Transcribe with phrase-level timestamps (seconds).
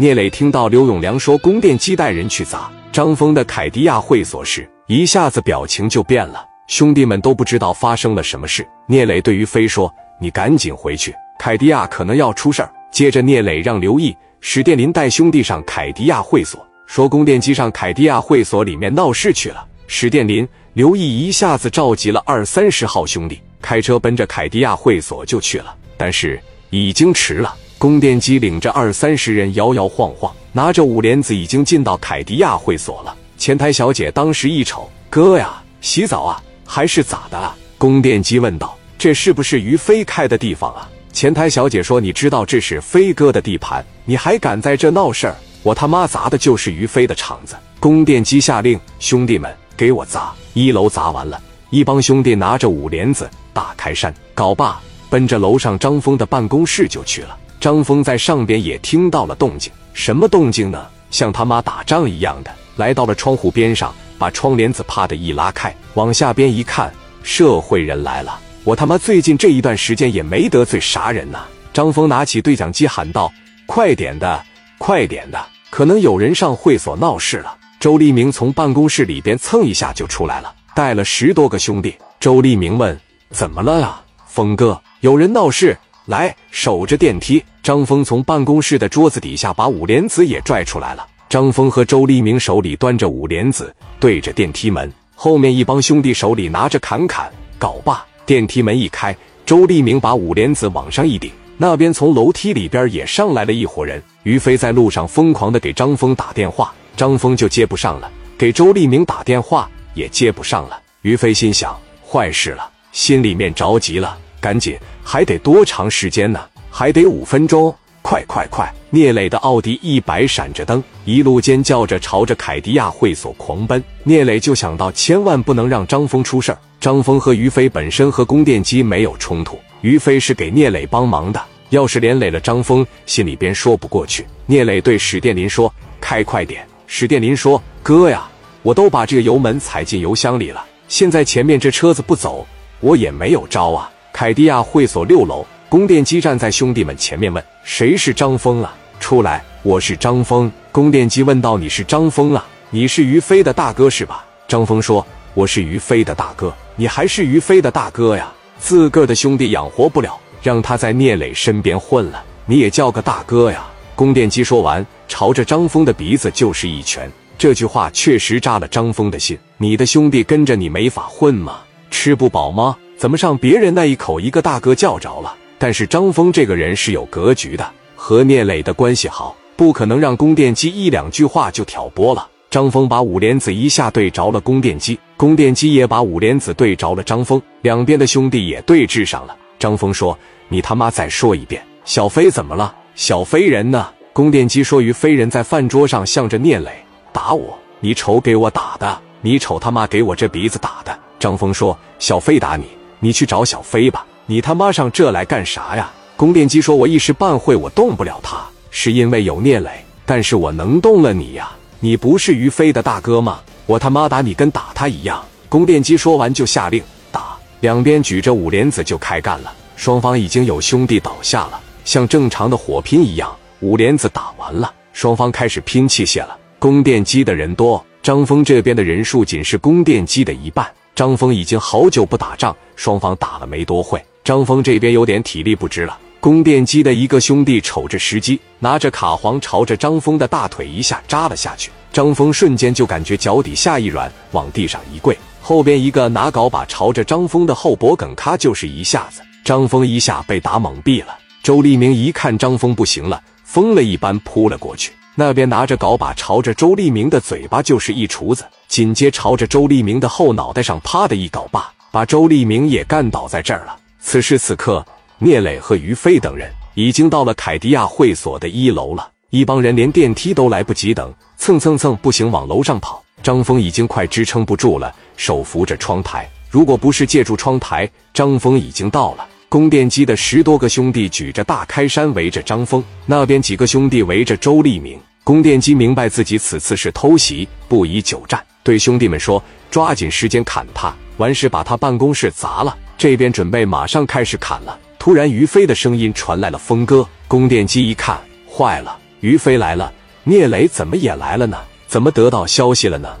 [0.00, 6.40] 聂磊听到刘永良说供电机带人去砸张峰的凯迪亚会所时，一下子表情就变了。
[6.68, 8.64] 兄弟们都不知道发生了什么事。
[8.86, 9.92] 聂磊对于飞说
[10.22, 19.66] ：“你赶紧回去，凯迪亚可能要出事儿。”接着，聂磊让刘毅、史殿林带兄弟上凯迪亚会所，说供电机上凯迪亚会所里面闹事去了。
[19.88, 25.74] 史殿林、刘毅一下子召集了二三十号兄弟，开车奔着凯迪亚会所就去了。
[25.96, 26.40] 但是
[26.70, 27.52] 已经迟了。
[27.78, 33.16] 供电机领着二三十人摇摇晃晃，拿着五帘子，已经进到凯迪亚会所了。
[33.38, 37.38] 前台小姐当时一瞅，哥呀，洗澡啊，还是咋的？
[37.38, 37.56] 啊？
[37.78, 45.36] 宫殿机问道：“这是不是于飞开的地方啊？”前台小姐说：“你知道这是飞哥的地盘，你还敢在这闹事儿？
[45.62, 50.34] 我他妈砸的就是于飞的场子！”宫殿机下令：“兄弟们，给我砸！
[50.52, 51.40] 一楼砸完了，
[51.70, 60.86] 一帮兄弟拿着五帘子、大开山、镐把，奔着楼上张峰的办公室就去了。”张峰在上边也听到了动静，什么动静呢？
[61.10, 68.38] 像他妈打仗一样的，来到了窗户边上，把窗帘子啪的一拉开，往下边一看，社会人来了。
[68.62, 71.46] 我他妈最近这一段时间也没得罪啥人呐。
[71.72, 73.32] 张峰拿起对讲机喊道
[73.66, 74.44] ：“快点的，
[74.78, 81.94] 快点的，可能有人上会所闹事了。”周立明从办公室里边蹭一下就出来了，带了十多个兄弟。
[82.20, 82.98] 周立明问
[83.30, 84.80] ：“怎么了啊，峰哥？
[85.00, 85.76] 有人闹事？”
[86.08, 87.44] 来，守着电梯。
[87.62, 91.06] 张峰从办公室的桌子底下把五莲子也拽出来了。
[91.28, 94.90] 张峰和周立明手里端着五莲子，对着电梯门。
[95.14, 98.02] 后面一帮兄弟手里拿着砍砍、镐把。
[98.24, 99.14] 电梯门一开，
[99.44, 104.02] 周立明把五莲子往上一顶，那边从楼梯里边也上来了一伙人。
[104.22, 110.80] 于飞在路上疯狂的给张峰打电话，张峰就接不上了；给周立明打电话也接不上了。
[111.02, 114.16] 于飞心想：坏事了，心里面着急了。
[114.40, 114.78] 赶紧，
[115.10, 116.38] 还得多长时间呢？
[116.70, 117.74] 还得五分钟！
[118.02, 118.70] 快快快！
[118.90, 123.82] 聂磊的奥迪一百闪着灯，一路尖叫着朝着凯迪亚会所狂奔。
[124.02, 126.58] 聂磊就想到，千万不能让张峰出事儿。
[126.78, 131.42] 张峰和于飞本身和供电机没有冲突，于飞是给聂磊帮忙的。
[131.70, 134.26] 要是连累了张峰，心里边说不过去。
[134.44, 138.28] 聂磊对史殿林说：“开快点！”史殿林说：“哥呀，
[138.60, 142.46] 我都把这个油门踩进油箱里了，现在前面这车子不走，
[142.80, 148.76] 我也没有招啊。”凯迪亚会所六楼，宫电机站在兄弟们前面问：“谁是张峰啊？
[148.98, 149.44] 出来！
[149.62, 152.44] 我是张峰。”宫电机问道：“你是张峰啊？
[152.70, 158.32] 你是于飞的大哥是吧？”张峰说：“我是于飞的大哥，你还是于飞的大哥呀？
[158.58, 167.08] 自个的兄弟养活不了，让他在聂磊身边混了，你也叫个大哥呀？”宫电机说完，朝着张峰的鼻子就是一拳。
[167.38, 171.60] 这句话确实扎了张峰的心：“你的兄弟跟着你没法混吗？
[171.88, 175.32] 吃不饱吗？”怎么上别人那一口一个大哥叫着了？
[175.56, 177.64] 但是张峰这个人是有格局的，
[177.94, 182.28] 和聂磊的关系好，不可能让宫电机一两句话就挑拨了。
[182.50, 189.36] 张峰把五莲子一下对着了宫电机，宫电机也把五莲子对着了张峰，两边的兄弟也对峙上了。
[189.60, 192.74] 张峰说：“你他妈再说一遍，小飞怎么了？
[192.96, 196.70] 小飞人呢？”宫电机说：“于飞人在饭桌上向着聂磊
[197.12, 202.64] 打我，你瞅给我打的，你瞅他妈给我这鼻子打的。”张峰说：“小飞打你。”
[203.00, 205.90] 你去找小飞吧，你他妈上这来干啥呀？
[206.16, 209.70] 供电机说：“我一时半会我动不了他，是因为有聂磊，
[210.04, 211.50] 但是我能动了你呀？
[211.78, 213.40] 你不是于飞的大哥吗？
[213.66, 216.82] 我他妈打你跟打他一样。”供电机说完就下令
[217.12, 219.52] 打，两边举着五莲子就开干了。
[219.76, 226.36] 双方已经有兄弟倒下了，像正常的火拼一样，五莲子打完了，双方开始拼器械了。
[226.58, 230.68] 供电机的人多，张峰这边的人数仅是供电机的一半。
[230.98, 235.96] 张峰已经好久不打仗，双方打了没多会，张峰这边有点体力不支了。
[236.18, 241.70] 供电机的一个兄弟瞅着时机，拿着卡簧朝着张峰的大腿一下扎了下去。
[241.92, 245.16] 张峰瞬间就感觉脚底下一软，往地上一跪。
[245.40, 251.16] 后边一个拿镐把朝着张峰的后脖梗咔就是一下子，张峰一下被打懵逼了。
[251.44, 254.90] 周立明一看张峰不行了，疯了一般扑了过去。
[255.20, 263.76] 那边拿着镐把朝着周立明的嘴巴就是一锄子，紧接朝着周立明的后脑袋上啪的一镐把，把周立明也干倒在这儿了。
[263.98, 264.86] 此时此刻，
[265.18, 273.02] 聂磊和于飞等人已经到了凯迪亚会所的一楼了，一帮人连电梯都来不及等，蹭蹭蹭不行往楼上跑。
[273.20, 279.26] 张峰已经快支撑不住了，手扶着窗台，如果不是借助窗台，张峰已经到了。
[279.48, 284.96] 供电机的十多个兄弟举着大开山围着张峰，那边几个兄弟围着周立明。
[285.28, 294.78] 供电机明白自己此次是偷袭，不宜久战，对兄弟们说：“抓紧时间砍他，完事把他办公室砸了。”这边准备马上开始砍了。
[294.98, 298.18] 突然，于飞的声音传来了：“峰哥！”供电机一看，
[298.50, 299.92] 坏了，于飞来了，
[300.24, 301.58] 聂磊怎么也来了呢？
[301.86, 303.14] 怎么得到消息了呢？